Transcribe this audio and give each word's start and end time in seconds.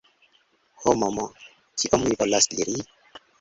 Hmm. 0.85 1.19
Kion 1.83 2.07
mi 2.07 2.19
volas 2.23 2.51
diri? 2.55 2.81